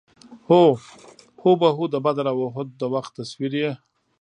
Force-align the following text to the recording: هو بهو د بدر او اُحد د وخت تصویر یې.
هو 1.43 1.51
بهو 1.61 1.85
د 1.93 1.95
بدر 2.05 2.25
او 2.33 2.37
اُحد 2.47 2.67
د 2.81 2.81
وخت 2.93 3.11
تصویر 3.19 3.53
یې. 3.61 3.71